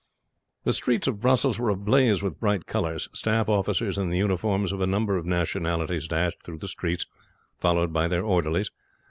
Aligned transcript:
The 0.63 0.73
streets 0.73 1.07
of 1.07 1.21
Brussels 1.21 1.59
were 1.59 1.69
ablaze 1.69 2.23
with 2.23 2.39
bright 2.39 2.65
colors. 2.65 3.07
Staff 3.13 3.47
officers 3.47 3.99
in 3.99 4.09
the 4.09 4.17
uniforms 4.17 4.71
of 4.71 4.81
a 4.81 4.87
number 4.87 5.15
of 5.15 5.27
nationalities 5.27 6.07
dashed 6.07 6.41
through 6.43 6.57
the 6.57 6.67
streets, 6.67 7.05
followed 7.59 7.93
by 7.93 8.07
their 8.07 8.25
orderlies. 8.25 8.71